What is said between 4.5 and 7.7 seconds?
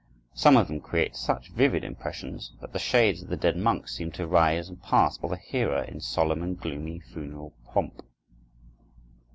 and pass before the hearer in solemn and gloomy funeral